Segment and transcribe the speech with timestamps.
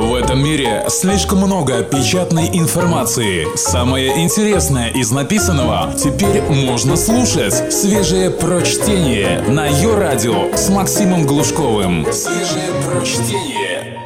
[0.00, 3.54] В этом мире слишком много печатной информации.
[3.54, 7.70] Самое интересное из написанного теперь можно слушать.
[7.70, 12.10] Свежее прочтение на ее радио с Максимом Глушковым.
[12.10, 14.00] Свежее прочтение.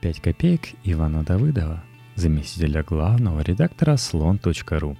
[0.00, 1.84] 5 копеек Ивана Давыдова,
[2.14, 4.96] заместителя главного редактора слон.ру.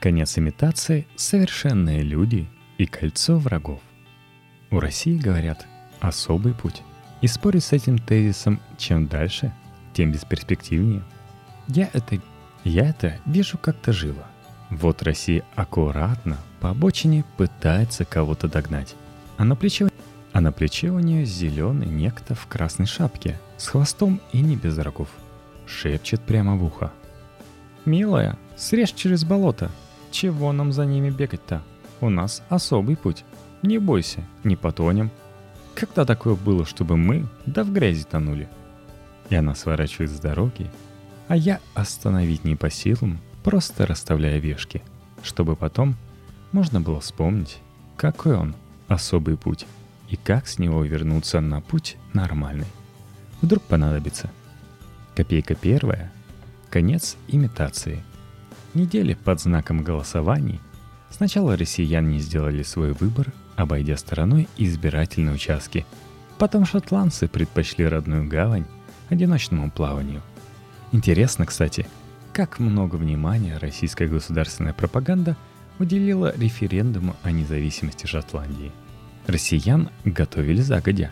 [0.00, 2.48] Конец имитации– совершенные люди
[2.78, 3.80] и кольцо врагов.
[4.70, 5.66] У России, говорят,
[6.00, 6.82] особый путь.
[7.20, 9.52] И спорить с этим тезисом чем дальше,
[9.92, 11.02] тем бесперспективнее.
[11.66, 12.20] Я это,
[12.64, 14.24] я это вижу как-то живо.
[14.70, 18.94] Вот Россия аккуратно по обочине пытается кого-то догнать.
[19.36, 19.88] А на плече,
[20.32, 24.78] а на плече у нее зеленый некто в красной шапке, с хвостом и не без
[24.78, 25.08] рогов.
[25.66, 26.92] Шепчет прямо в ухо.
[27.84, 29.70] «Милая, срежь через болото.
[30.10, 31.62] Чего нам за ними бегать-то?
[32.00, 33.24] У нас особый путь.
[33.62, 35.10] Не бойся, не потонем,
[35.78, 38.48] когда такое было, чтобы мы да в грязи тонули?
[39.30, 40.68] И она сворачивает с дороги,
[41.28, 44.82] а я остановить не по силам, просто расставляя вешки,
[45.22, 45.94] чтобы потом
[46.50, 47.58] можно было вспомнить,
[47.96, 48.56] какой он
[48.88, 49.66] особый путь
[50.08, 52.66] и как с него вернуться на путь нормальный.
[53.40, 54.30] Вдруг понадобится.
[55.14, 56.10] Копейка первая.
[56.70, 58.02] Конец имитации.
[58.74, 60.60] Недели под знаком голосований.
[61.10, 65.84] Сначала россияне сделали свой выбор– обойдя стороной избирательные участки.
[66.38, 68.66] Потом шотландцы предпочли родную гавань
[69.08, 70.22] одиночному плаванию.
[70.92, 71.88] Интересно, кстати,
[72.32, 75.36] как много внимания российская государственная пропаганда
[75.80, 78.72] уделила референдуму о независимости Шотландии.
[79.26, 81.10] Россиян готовили загодя.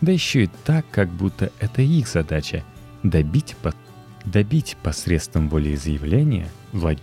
[0.00, 2.64] Да еще и так, как будто это их задача–
[3.02, 3.74] добить, по...
[4.24, 6.98] добить посредством волеизъявления влад...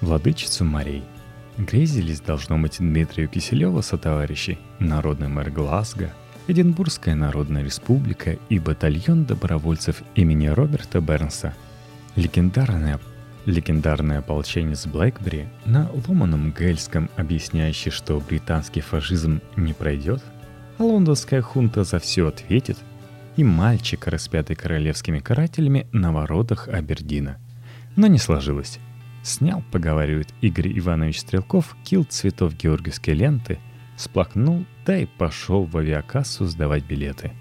[0.00, 1.02] владычицу морей–
[1.58, 6.14] Грезились, должно быть, Дмитрию Киселеву со товарищей, народный мэр Глазго,
[6.46, 11.54] Эдинбургская народная республика и батальон добровольцев имени Роберта Бернса.
[12.14, 13.00] Легендарное,
[13.44, 20.22] легендарный ополченец Блэкбери на ломаном гельском, объясняющий, что британский фашизм не пройдет,
[20.78, 22.78] а лондонская хунта за все ответит,
[23.36, 27.38] и мальчик, распятый королевскими карателями на воротах Абердина.
[27.96, 28.78] Но не сложилось.
[29.22, 33.58] Снял, поговаривает Игорь Иванович Стрелков, кил цветов георгиевской ленты,
[33.96, 37.32] сплакнул, да и пошел в авиакассу сдавать билеты.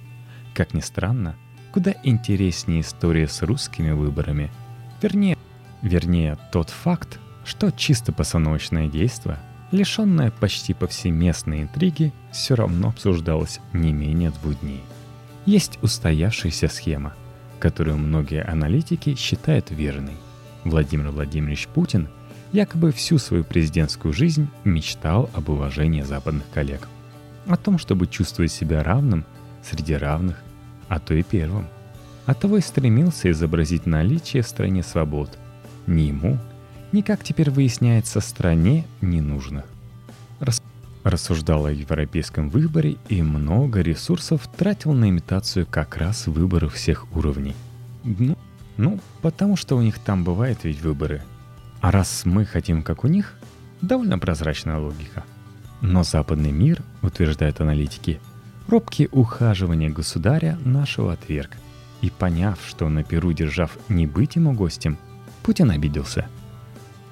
[0.53, 1.35] Как ни странно,
[1.71, 4.51] куда интереснее история с русскими выборами.
[5.01, 5.37] Вернее,
[5.81, 9.37] вернее тот факт, что чисто постановочное действие,
[9.71, 14.81] лишенное почти повсеместной интриги, все равно обсуждалось не менее двух дней.
[15.45, 17.13] Есть устоявшаяся схема,
[17.59, 20.15] которую многие аналитики считают верной.
[20.69, 22.07] Владимир Владимирович Путин
[22.51, 26.87] якобы всю свою президентскую жизнь мечтал об уважении западных коллег.
[27.45, 29.25] О том, чтобы чувствовать себя равным
[29.63, 30.37] среди равных,
[30.87, 31.67] а то и первым.
[32.25, 35.37] Оттого и стремился изобразить наличие в стране свобод.
[35.85, 36.37] Ни ему,
[36.91, 39.65] ни, как теперь выясняется, стране ненужных.
[40.39, 40.61] Рас...
[41.03, 47.55] Рассуждал о европейском выборе и много ресурсов тратил на имитацию как раз выборов всех уровней.
[48.03, 48.37] Ну,
[48.77, 51.23] ну, потому что у них там бывают ведь выборы.
[51.81, 53.33] А раз мы хотим как у них,
[53.81, 55.23] довольно прозрачная логика.
[55.81, 58.19] Но западный мир, утверждают аналитики,
[58.67, 61.51] робкие ухаживания государя нашего отверг.
[62.01, 64.97] И поняв, что на Перу держав не быть ему гостем,
[65.41, 66.27] Путин обиделся.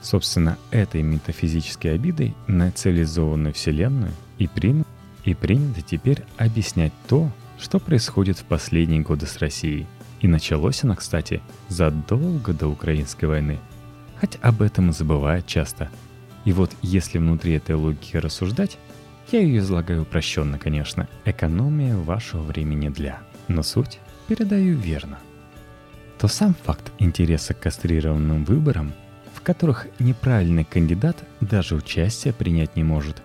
[0.02, 4.86] Собственно, этой метафизической обидой на цивилизованную вселенную и, прин...
[5.24, 9.88] и принято теперь объяснять то, что происходит в последние годы с Россией–
[10.22, 13.60] и началось оно, кстати, задолго до Украинской войны.
[14.20, 15.90] Хоть об этом и забывают часто.
[16.46, 18.78] И вот если внутри этой логики рассуждать,
[19.32, 23.20] я ее излагаю упрощенно, конечно, экономия вашего времени для.
[23.48, 25.20] Но суть передаю верно.
[26.20, 28.94] То сам факт интереса к кастрированным выборам,
[29.34, 33.22] в которых неправильный кандидат даже участие принять не может,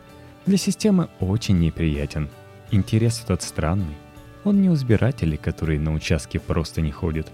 [0.47, 2.29] для системы очень неприятен.
[2.71, 3.97] Интерес этот странный–
[4.45, 7.31] он не у избирателей, которые на участке просто не ходят,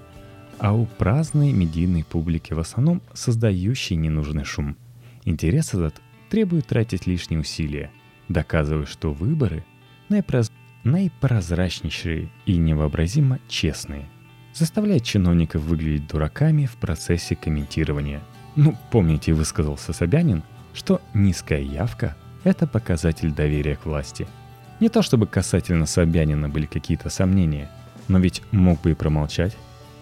[0.59, 4.77] а у праздной медийной публики в основном создающей ненужный шум.
[5.25, 6.01] Интерес этот
[6.31, 7.91] требует тратить лишние усилия,
[8.29, 9.65] доказывая, что выборы
[10.09, 10.51] наипроз...
[10.85, 14.09] наипрозрачнейшие и невообразимо честные.
[14.55, 18.23] Заставляет чиновников выглядеть дураками в процессе комментирования.
[18.57, 20.43] Ну, помните, высказался Собянин,
[20.73, 24.27] что низкая явка– это показатель доверия к власти–
[24.81, 27.71] не то чтобы касательно Собянина были какие-то сомнения,
[28.09, 29.57] но ведь мог бы и промолчать,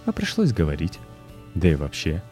[0.04, 0.98] а пришлось говорить.
[1.54, 2.22] Да и вообще,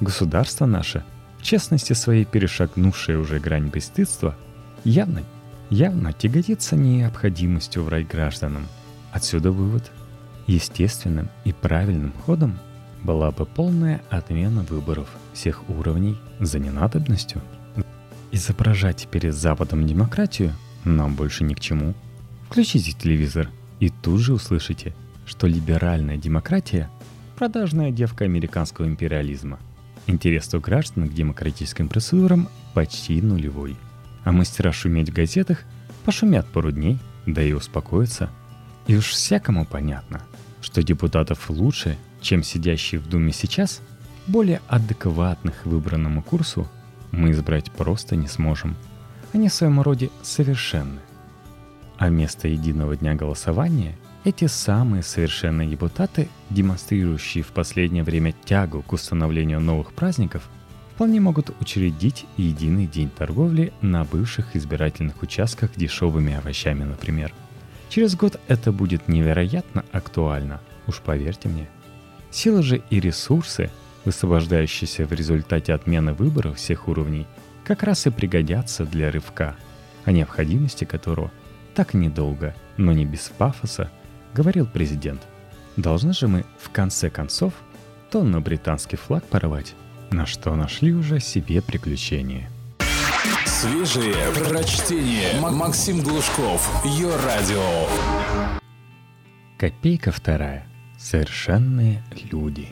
[0.00, 1.04] государство наше,
[1.38, 4.36] в честности своей перешагнувшее уже грань бесстыдства,
[4.82, 5.22] явно,
[5.70, 8.66] явно тяготится необходимостью врать гражданам.
[9.12, 9.90] Отсюда вывод.
[10.46, 12.58] Естественным и правильным ходом
[13.02, 17.40] была бы полная отмена выборов всех уровней за ненадобностью.
[18.30, 20.52] Изображать перед Западом демократию
[20.84, 21.94] нам больше ни к чему.
[22.48, 23.50] Включите телевизор
[23.80, 24.94] и тут же услышите,
[25.26, 26.90] что либеральная демократия–
[27.36, 29.58] продажная девка американского империализма.
[30.06, 33.76] Интерес у граждан к демократическим процедурам почти нулевой.
[34.24, 35.64] А мастера шуметь в газетах
[36.04, 38.30] пошумят пару дней, да и успокоятся.
[38.86, 40.22] И уж всякому понятно,
[40.60, 43.80] что депутатов лучше, чем сидящие в Думе сейчас,
[44.26, 46.68] более адекватных выбранному курсу
[47.12, 48.76] мы избрать просто не сможем.
[49.34, 51.00] Они в своем роде совершенны.
[51.98, 58.92] А вместо единого дня голосования эти самые совершенные депутаты, демонстрирующие в последнее время тягу к
[58.92, 60.48] установлению новых праздников,
[60.94, 67.34] вполне могут учредить единый день торговли на бывших избирательных участках дешевыми овощами, например.
[67.88, 71.68] Через год это будет невероятно актуально, уж поверьте мне.
[72.30, 73.70] Силы же и ресурсы–
[74.04, 77.26] высвобождающиеся в результате отмены выборов всех уровней,
[77.64, 79.56] как раз и пригодятся для рывка,
[80.04, 81.30] о необходимости которого
[81.74, 83.90] так недолго, но не без пафоса,
[84.32, 85.22] говорил президент.
[85.76, 87.54] Должны же мы в конце концов
[88.10, 89.74] то на британский флаг порвать,
[90.12, 92.48] на что нашли уже себе приключения.
[93.44, 94.14] Свежие
[94.48, 95.40] прочтение.
[95.40, 96.84] Максим Глушков.
[96.84, 97.88] Ее радио.
[99.58, 100.66] Копейка вторая.
[100.98, 102.68] Совершенные люди.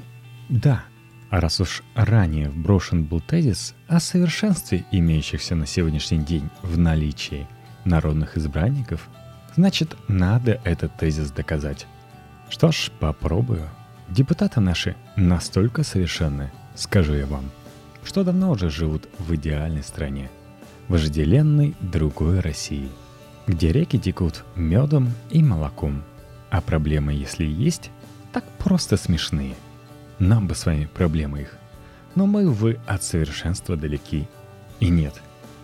[0.49, 0.85] Да,
[1.33, 7.49] а раз уж ранее вброшен был тезис о совершенстве имеющихся на сегодняшний день в наличии
[7.87, 9.09] народных избранников,
[9.57, 11.87] значит, надо этот тезис доказать.
[12.51, 13.67] Что ж, попробую.
[14.11, 17.51] Депутаты наши настолько совершенны, скажу я вам,
[18.05, 20.31] что давно уже живут в идеальной стране,
[20.89, 22.91] вожделенной другой России,
[23.47, 26.03] где реки текут медом и молоком,
[26.51, 27.91] а проблемы, если есть,
[28.35, 29.55] так просто смешные–
[30.23, 31.59] нам бы с вами проблемы их.
[32.15, 34.29] Но мы, увы, от совершенства далеки.
[34.81, 35.15] И нет,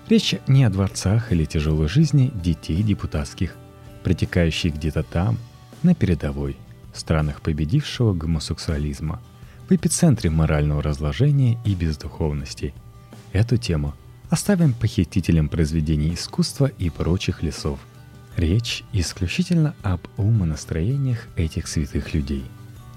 [0.08, 3.55] речь не о дворцах или тяжелой жизни детей депутатских,
[4.02, 5.38] протекающих где-то там,
[5.82, 6.56] на передовой,
[6.93, 9.20] в странах победившего гомосексуализма,
[9.69, 12.75] в эпицентре морального разложения и бездуховности.
[13.32, 13.94] Эту тему
[14.31, 17.78] оставим похитителям произведений искусства и прочих лесов.
[18.37, 22.44] Речь исключительно об умонастроениях этих святых людей.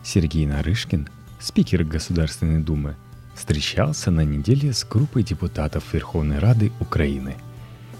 [0.03, 1.09] Сергей Нарышкин–
[1.41, 2.95] спикер Государственной Думы,
[3.33, 7.35] встречался на неделе с группой депутатов Верховной Рады Украины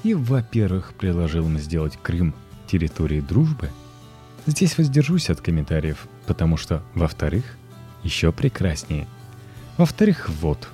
[0.04, 2.36] и, во-первых, предложил им сделать Крым
[2.68, 3.70] территорией дружбы.
[4.46, 7.44] Здесь воздержусь от комментариев, потому что, во-вторых,
[8.04, 9.08] еще прекраснее.
[9.78, 10.68] Во-вторых, вот,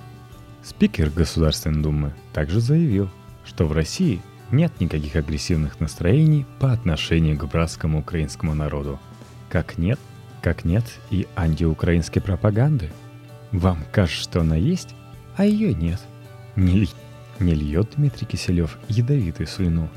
[0.62, 3.10] спикер Государственной Думы также заявил,
[3.44, 8.98] что в России нет никаких агрессивных настроений по отношению к братскому украинскому народу,
[9.50, 9.98] как нет
[10.42, 12.90] как нет и антиукраинской пропаганды.
[13.52, 14.94] Вам кажется, что она есть,
[15.36, 16.00] а ее нет.
[16.56, 16.88] Не, ли,
[17.38, 19.88] не льет Дмитрий Киселев ядовитую слюну.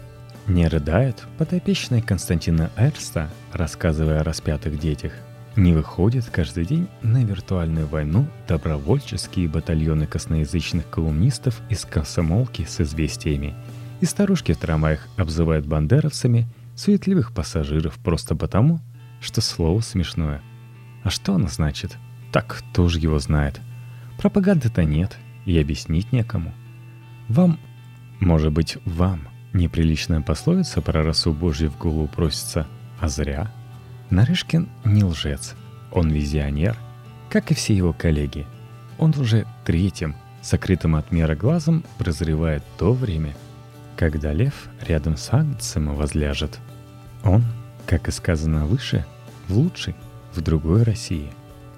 [0.47, 5.13] Не рыдает подопечная Константина Эрста, рассказывая о распятых детях.
[5.55, 13.53] Не выходит каждый день на виртуальную войну добровольческие батальоны косноязычных колумнистов из комсомолки с известиями.
[13.99, 18.79] И старушки в трамваях обзывают бандеровцами суетливых пассажиров просто потому,
[19.21, 20.41] что слово смешное.
[21.03, 21.97] А что оно значит?
[22.31, 23.62] Так кто же его знает?
[24.17, 26.53] Пропаганды-то нет, и объяснить некому.
[27.27, 27.60] Вам,
[28.19, 32.67] может быть, вам неприличная пословица про росу Божью в голову просится,
[33.00, 33.51] а зря.
[34.10, 35.55] Нарышкин не лжец,
[35.91, 36.77] он визионер,
[37.29, 38.45] как и все его коллеги.
[38.98, 43.36] Он уже третьим, сокрытым от мира глазом, прозревает то время,
[43.95, 46.60] когда лев рядом с Агнцем возляжет.
[47.24, 47.43] Он
[47.86, 49.05] как и сказано выше,
[49.48, 49.95] в лучшей,
[50.33, 51.31] в другой России.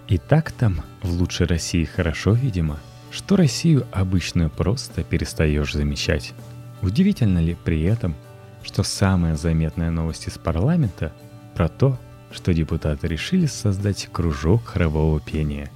[0.08, 2.79] И так там в лучшей России хорошо, видимо,
[3.12, 6.34] что Россию обычную просто перестаешь замечать.
[6.82, 8.15] Удивительно ли при этом,
[8.63, 11.13] что самая заметная новость из парламента
[11.55, 11.98] про то,
[12.32, 15.70] что депутаты решили создать кружок хорового пения.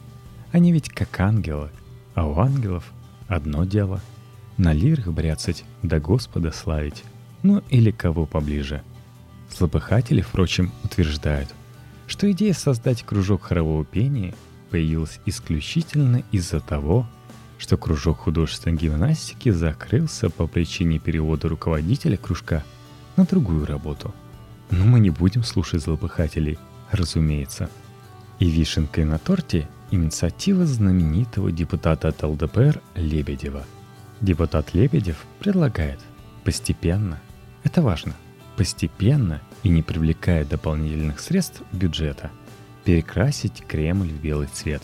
[0.52, 1.70] Они ведь как ангелы,
[2.16, 2.92] а у ангелов
[3.28, 4.02] одно дело—
[4.58, 7.04] на лирах бряцать да Господа славить,
[7.44, 8.82] ну или кого поближе—
[9.50, 11.54] Злопыхатели, впрочем, утверждают,
[12.08, 14.34] что идея создать кружок хорового пения
[14.72, 17.08] появилась исключительно из-за того,
[17.58, 22.64] что кружок художественной гимнастики закрылся по причине перевода руководителя кружка
[23.16, 24.14] на другую работу.
[24.72, 26.58] Но мы не будем слушать злопыхателей,
[26.92, 27.70] разумеется.
[28.40, 33.66] И вишенкой на торте инициатива знаменитого депутата от ЛДПР Лебедева.
[34.22, 36.00] Депутат Лебедев предлагает
[36.44, 37.20] постепенно,
[37.64, 38.14] это важно–
[38.58, 42.32] постепенно и не привлекая дополнительных средств бюджета,
[42.84, 44.82] перекрасить Кремль в белый цвет.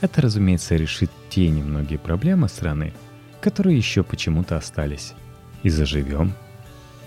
[0.00, 2.92] Это, разумеется, решит те немногие проблемы страны,
[3.40, 5.12] которые еще почему-то остались.
[5.62, 6.32] И заживем.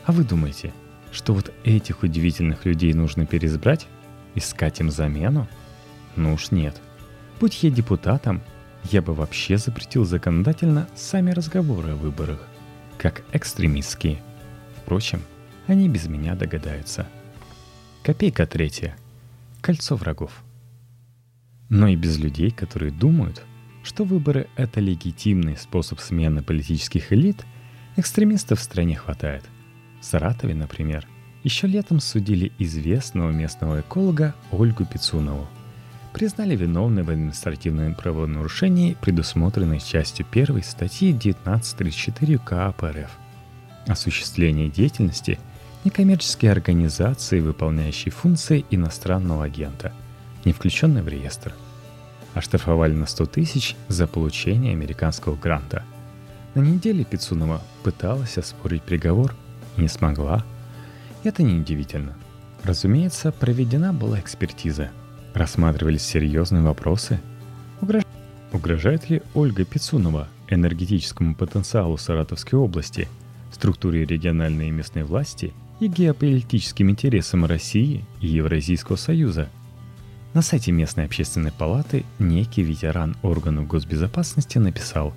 [0.05, 0.71] А вы думаете,
[1.11, 3.87] что вот этих удивительных людей нужно переизбрать?
[4.35, 5.47] Искать им замену?
[6.15, 6.79] Ну уж нет.
[7.39, 8.41] Будь я депутатом,
[8.91, 12.47] я бы вообще запретил законодательно сами разговоры о выборах,
[12.97, 14.21] как экстремистские.
[14.77, 15.21] Впрочем,
[15.67, 17.07] они без меня догадаются.
[18.03, 18.95] Копейка третья.
[19.61, 20.43] Кольцо врагов.
[21.69, 23.43] Но и без людей, которые думают,
[23.83, 27.45] что выборы— это легитимный способ смены политических элит,
[27.95, 29.43] экстремистов в стране хватает.
[30.01, 31.07] В Саратове, например,
[31.43, 35.47] еще летом судили известного местного эколога Ольгу Пицунову—
[36.15, 43.11] признали виновной в административном правонарушении, предусмотренной частью 1 статьи 1934 КАП РФ.
[43.85, 45.39] Осуществление деятельности
[45.85, 49.93] некоммерческой организации, выполняющей функции иностранного агента,
[50.43, 51.53] не включенной в реестр.
[52.33, 55.83] Оштрафовали на 100 тысяч за получение американского гранта.
[56.53, 59.33] На неделе Пицунова пыталась оспорить приговор
[59.77, 60.43] не смогла.
[61.23, 62.15] Это неудивительно.
[62.63, 64.89] Разумеется, проведена была экспертиза–
[65.35, 67.19] Рассматривались серьезные вопросы.
[67.81, 68.03] Угрож...
[68.53, 73.09] Угрожает ли Ольга Пицунова энергетическому потенциалу Саратовской области,
[73.51, 79.49] структуре региональной и местной власти и геополитическим интересам России и Евразийского Союза?
[80.33, 85.13] На сайте местной общественной палаты некий ветеран органов госбезопасности написал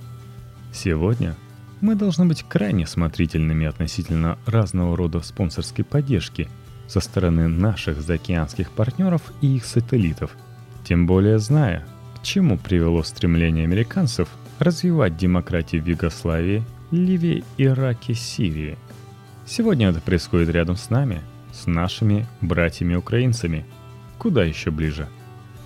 [0.73, 1.35] «Сегодня
[1.81, 6.49] мы должны быть крайне смотрительными относительно разного рода спонсорской поддержки–
[6.89, 10.35] со стороны наших заокеанских партнеров и их сателлитов,
[10.85, 11.87] тем более зная,
[12.17, 18.77] к чему привело стремление американцев развивать демократию в Югославии, Ливии, Ираке, Сирии.
[19.49, 23.65] Сегодня это происходит рядом с нами, с нашими братьями-украинцами.
[24.19, 25.09] Куда еще ближе?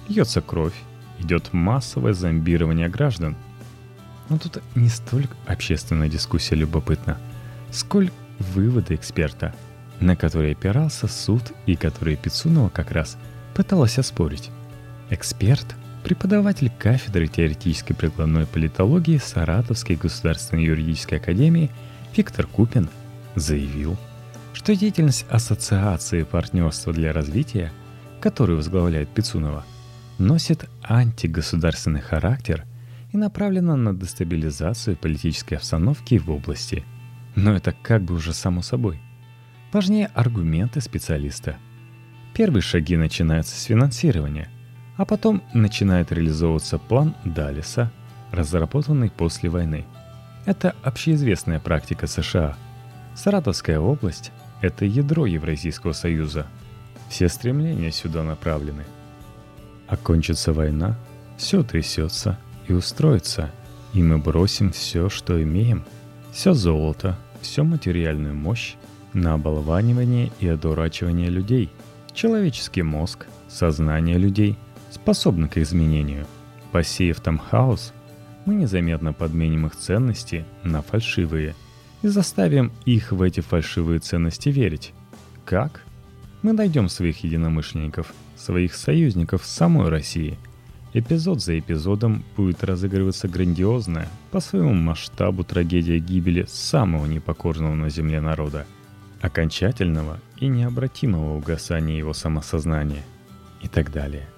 [0.08, 0.74] Льется кровь,
[1.18, 3.36] идет массовое зомбирование граждан.
[4.28, 7.18] Но тут не столько общественная дискуссия любопытна,
[7.70, 9.54] сколько выводы эксперта–
[10.02, 13.16] на который опирался суд и который Пицунова как раз
[13.54, 14.50] пыталась оспорить.
[15.10, 15.66] Эксперт,
[16.04, 21.70] преподаватель кафедры теоретической прикладной политологии Саратовской государственной юридической академии
[22.16, 22.88] Виктор Купин
[23.34, 23.96] заявил,
[24.52, 27.72] что деятельность Ассоциации партнерства для развития,
[28.20, 29.64] которую возглавляет Пицунова,
[30.18, 32.64] носит антигосударственный характер
[33.12, 36.84] и направлена на дестабилизацию политической обстановки в области.
[37.34, 39.00] Но это как бы уже само собой–
[39.72, 41.56] Важнее аргументы специалиста.
[42.34, 44.50] Первые шаги начинаются с финансирования,
[44.98, 47.90] а потом начинает реализовываться план Далиса,
[48.32, 49.86] разработанный после войны.
[50.44, 52.58] Это общеизвестная практика США.
[53.14, 56.46] Саратовская область– это ядро Евразийского союза.
[57.08, 58.84] Все стремления сюда направлены.
[59.86, 60.96] Окончится война,
[61.36, 63.50] все трясется и устроится,
[63.92, 65.84] и мы бросим все, что имеем.
[66.32, 68.76] Все золото, всю материальную мощь
[69.12, 71.70] на оболванивание и одурачивание людей.
[72.14, 74.56] Человеческий мозг, сознание людей
[74.90, 76.26] способны к изменению.
[76.70, 77.92] Посеяв там хаос,
[78.46, 81.54] мы незаметно подменим их ценности на фальшивые
[82.02, 84.92] и заставим их в эти фальшивые ценности верить.
[85.44, 85.82] Как?
[86.42, 90.38] Мы найдем своих единомышленников, своих союзников в самой России.
[90.94, 98.20] Эпизод за эпизодом будет разыгрываться грандиозная, по своему масштабу трагедия гибели самого непокорного на земле
[98.20, 98.66] народа–
[99.22, 103.04] окончательного и необратимого угасания его самосознания
[103.62, 104.28] и так далее.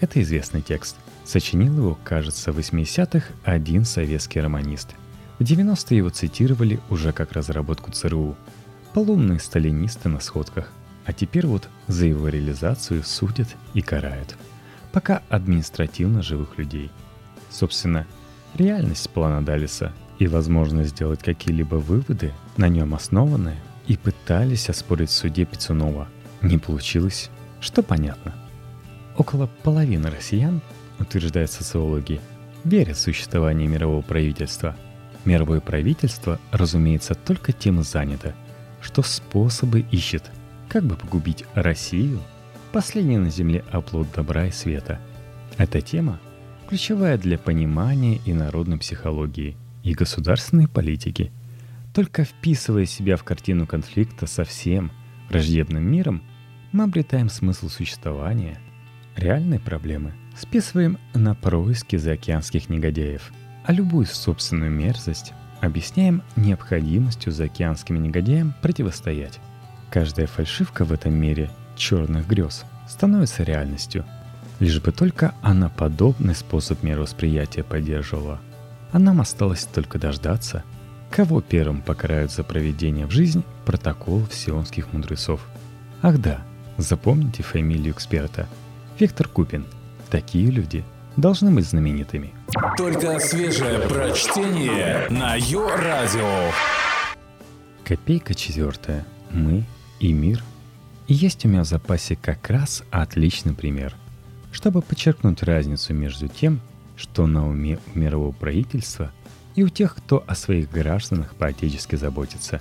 [0.00, 0.96] Это известный текст.
[1.24, 4.96] Сочинил его, кажется, в 80-х один советский романист.
[5.42, 8.36] В 90-е его цитировали уже как разработку ЦРУ.
[8.94, 10.70] Полумные сталинисты на сходках.
[11.04, 14.36] А теперь вот за его реализацию судят и карают.
[14.92, 16.92] Пока административно живых людей.
[17.50, 18.06] Собственно,
[18.54, 25.12] реальность плана Далиса и возможность сделать какие-либо выводы, на нем основанные, и пытались оспорить в
[25.12, 26.06] суде Пицунова.
[26.40, 27.30] Не получилось,
[27.60, 28.32] что понятно.
[29.16, 30.60] Около половины россиян,
[31.00, 32.20] утверждают социологи,
[32.62, 34.76] верят в существование мирового правительства.
[35.24, 38.34] Мировое правительство, разумеется, только тем занято,
[38.80, 40.30] что способы ищет,
[40.68, 42.20] как бы погубить Россию,
[42.72, 44.98] последний на Земле оплот добра и света.
[45.58, 46.18] Эта тема
[46.68, 51.30] ключевая для понимания и народной психологии, и государственной политики–
[51.92, 54.90] только вписывая себя в картину конфликта со всем
[55.28, 56.22] враждебным миром,
[56.72, 58.58] мы обретаем смысл существования.
[59.14, 63.30] Реальные проблемы списываем на происки заокеанских негодяев,
[63.64, 69.38] а любую собственную мерзость объясняем необходимостью заокеанским негодяям противостоять.
[69.90, 74.04] Каждая фальшивка в этом мире черных грез становится реальностью.
[74.58, 78.40] Лишь бы только она подобный способ мировосприятия поддерживала.
[78.92, 80.64] А нам осталось только дождаться,
[81.10, 85.46] кого первым покарают за проведение в жизнь протоколов сионских мудрецов.
[86.02, 86.40] Ах да,
[86.76, 88.46] запомните фамилию эксперта.
[88.98, 89.66] Виктор Купин.
[90.10, 90.84] Такие люди
[91.16, 92.32] должны быть знаменитыми.
[92.76, 96.52] Только свежее прочтение на Йо-Радио.
[97.84, 99.04] Копейка четвертая.
[99.30, 99.64] Мы
[100.00, 100.42] и мир.
[101.08, 103.94] И есть у меня в запасе как раз отличный пример,
[104.52, 106.60] чтобы подчеркнуть разницу между тем,
[106.96, 109.10] что на уме у мирового правительства
[109.54, 112.60] и у тех, кто о своих гражданах поотечески заботится.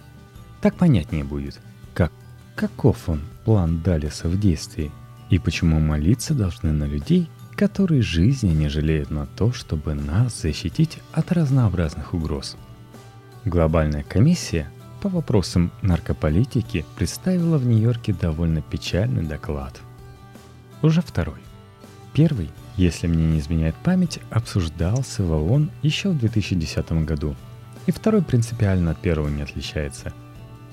[0.61, 1.59] Так понятнее будет,
[1.93, 2.11] как,
[2.55, 4.91] каков он, план Далиса в действии,
[5.29, 7.29] и почему молиться должны на людей,
[7.61, 12.57] которые жизни не жалеют на то, чтобы нас защитить от разнообразных угроз.
[13.45, 14.67] Глобальная комиссия
[14.99, 19.79] по вопросам наркополитики представила в Нью-Йорке довольно печальный доклад.
[20.81, 21.37] Уже второй.
[22.13, 27.35] Первый, если мне не изменяет память, обсуждался в ООН еще в 2010 году.
[27.85, 30.11] И второй принципиально от первого не отличается.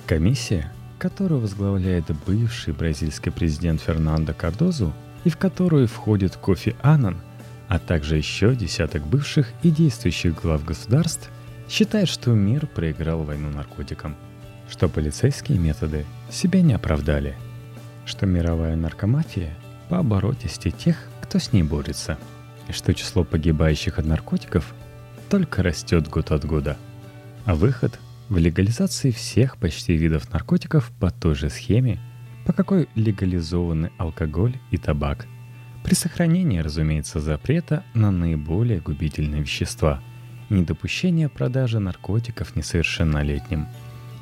[0.06, 7.18] Комиссия, которую возглавляет бывший бразильский президент Фернандо Кардозу, и в которую входит Кофи Аннан,
[7.68, 11.30] а также еще десяток бывших и действующих глав государств,
[11.68, 14.16] считает, что мир проиграл войну наркотикам,
[14.70, 17.36] что полицейские методы себя не оправдали,
[18.06, 19.54] что мировая наркомафия
[19.88, 22.18] по оборотисти тех, кто с ней борется,
[22.68, 24.74] и что число погибающих от наркотиков
[25.28, 26.76] только растет год от года.
[27.44, 27.98] А выход
[28.28, 31.98] в легализации всех почти видов наркотиков по той же схеме,
[32.48, 35.26] по какой легализованы алкоголь и табак,
[35.84, 40.00] при сохранении, разумеется, запрета на наиболее губительные вещества
[40.48, 43.66] и недопущения продажи наркотиков несовершеннолетним.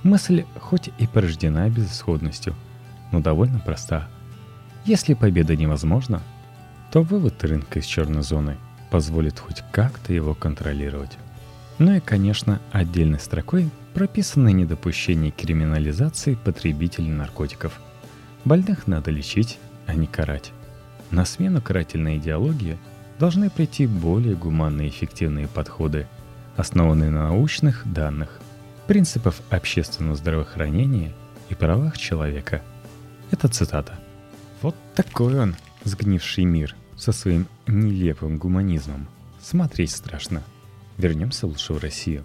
[0.02, 2.56] Мысль хоть и порождена безысходностью,
[3.12, 4.08] но довольно проста.
[4.84, 6.20] Если победа невозможна,
[6.90, 8.56] то вывод рынка из черной зоны
[8.90, 11.16] позволит хоть как-то его контролировать.
[11.78, 17.80] Ну и, конечно, отдельной строкой прописано недопущение криминализации потребителей наркотиков.
[18.46, 20.52] Больных надо лечить, а не карать.
[21.10, 22.78] На смену карательной идеологии
[23.18, 26.06] должны прийти более гуманные и эффективные подходы,
[26.56, 28.40] основанные на научных данных,
[28.86, 31.12] принципов общественного здравоохранения
[31.50, 32.62] и правах человека.
[33.30, 33.98] Это цитата.
[34.62, 39.06] Вот такой он, сгнивший мир– со своим нелепым гуманизмом.
[39.40, 40.42] Смотреть страшно.
[40.96, 42.24] Вернемся лучше в Россию.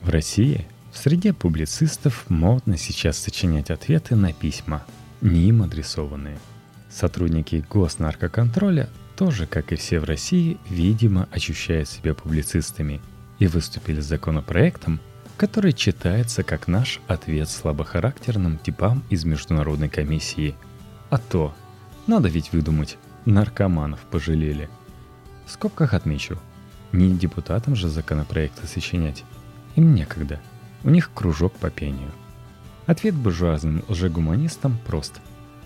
[0.00, 4.84] В России в среде публицистов модно сейчас сочинять ответы на письма,
[5.20, 6.38] не им адресованные.
[6.90, 13.00] Сотрудники госнаркоконтроля тоже, как и все в России, видимо, ощущают себя публицистами
[13.38, 15.00] и выступили с законопроектом,
[15.36, 20.54] который читается как наш ответ слабохарактерным типам из Международной комиссии.
[21.10, 21.54] А то,
[22.06, 24.68] надо ведь выдумать, наркоманов пожалели.
[25.46, 26.38] В скобках отмечу,
[26.92, 29.24] не депутатам же законопроекты сочинять.
[29.76, 30.40] Им некогда.
[30.84, 32.10] У них кружок по пению.
[32.88, 35.20] Ответ буржуазным лжегуманистам прост.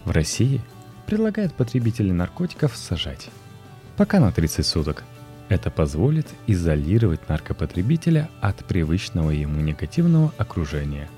[0.05, 0.61] В России
[1.07, 3.31] предлагают потребителей наркотиков сажать.
[3.97, 5.05] Пока на 30 суток.
[5.49, 11.09] Это позволит изолировать наркопотребителя от привычного ему негативного окружения.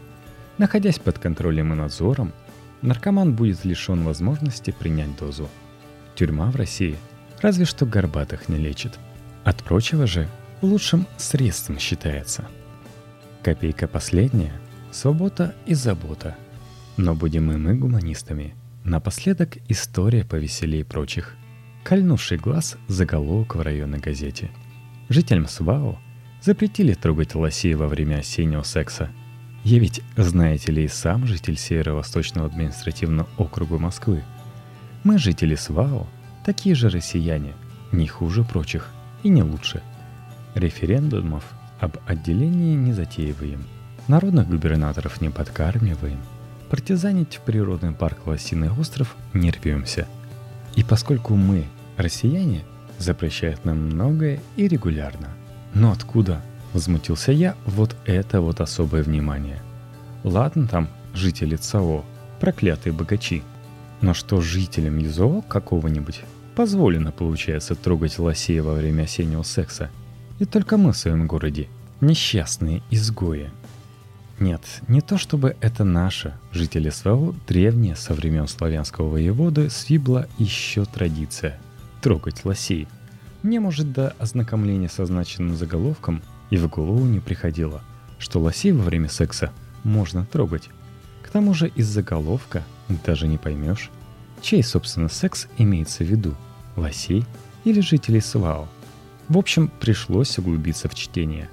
[0.58, 2.32] Находясь под контролем и надзором,
[2.82, 5.48] наркоман будет лишен возможности принять дозу–
[6.14, 6.96] Тюрьма в России
[7.40, 8.98] разве что горбатых не лечит.
[9.42, 10.28] От прочего же
[10.62, 12.44] лучшим средством считается.
[13.42, 14.52] Копейка последняя–
[14.94, 16.36] свобода и забота.
[16.96, 18.54] Но будем и мы гуманистами.
[18.84, 21.34] Напоследок история повеселее прочих.
[21.82, 24.50] Кольнувший глаз заголовок в районной газете.
[25.08, 25.98] Жителям СВАО
[26.40, 29.10] запретили трогать лосей во время осеннего секса.
[29.64, 34.22] Я ведь, знаете ли, и сам житель Северо-Восточного административного округа Москвы–
[35.04, 36.06] мы, жители СВАО,
[36.46, 37.52] такие же россияне,
[37.92, 38.88] не хуже прочих
[39.22, 39.82] и не лучше.
[40.54, 41.44] Референдумов
[41.78, 43.64] об отделении не затеиваем,
[44.08, 46.18] народных губернаторов не подкармливаем,
[46.70, 50.06] партизанить в природный парк Лосиный остров не рвемся.
[50.74, 52.64] И поскольку мы, россияне,
[52.98, 55.28] запрещают нам многое и регулярно.
[55.74, 56.40] Но откуда,
[56.72, 59.60] возмутился я, вот это вот особое внимание?
[60.22, 62.04] Ладно там жители ЦАО,
[62.40, 63.42] проклятые богачи–
[64.04, 66.20] но что жителям ЮЗО какого-нибудь
[66.54, 69.90] позволено, получается, трогать лосей во время осеннего секса?
[70.38, 71.68] И только мы в своем городе
[72.02, 73.50] несчастные изгои.
[74.40, 80.84] Нет, не то чтобы это наша, жители СВО, древняя со времен славянского воеводы свибла еще
[80.84, 81.58] традиция–
[82.02, 82.88] трогать лосей.
[83.42, 87.82] Мне, может, до ознакомления с означенным заголовком и в голову не приходило,
[88.18, 89.52] что лосей во время секса
[89.84, 90.68] можно трогать.
[91.22, 92.64] К тому же из заголовка
[93.06, 93.90] даже не поймешь,
[94.42, 96.34] чей, собственно, секс имеется в виду.
[96.76, 97.24] лосей
[97.64, 98.68] или жителей Свао.
[99.28, 101.48] В общем, пришлось углубиться в чтение.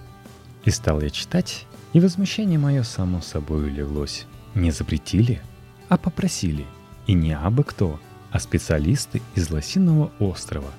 [0.66, 4.26] И стал я читать, и возмущение мое само собой улеглось.
[4.56, 5.42] Не запретили,
[5.90, 6.66] а попросили.
[7.08, 8.00] И не абы кто,
[8.32, 10.72] а специалисты из Лосиного острова.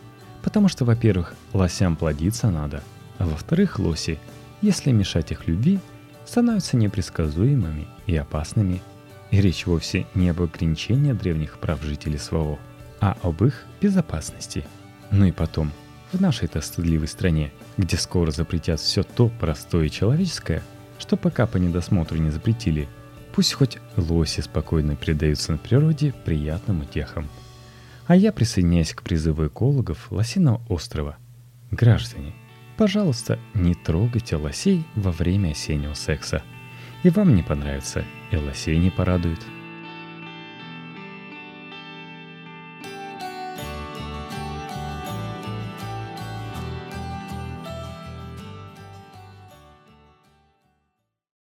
[0.42, 2.82] Потому что, во-первых, лосям плодиться надо,
[3.18, 4.18] а во-вторых, лоси,
[4.60, 5.78] если мешать их любви,
[6.26, 8.82] становятся непредсказуемыми и опасными.
[9.30, 12.58] И речь вовсе не об ограничении древних прав жителей СВО,
[13.00, 14.64] а об их безопасности.
[15.10, 15.70] Ну и потом,
[16.12, 20.62] в нашей-то стыдливой стране, где скоро запретят все то простое человеческое,
[21.02, 22.88] что пока по недосмотру не запретили,
[23.34, 27.28] пусть хоть лоси спокойно передаются на природе приятным утехам.
[28.06, 31.16] А я присоединяюсь к призыву экологов Лосиного острова.
[31.72, 32.34] Граждане,
[32.76, 36.42] пожалуйста, не трогайте лосей во время осеннего секса.
[37.02, 39.40] И вам не понравится, и лосей не порадует–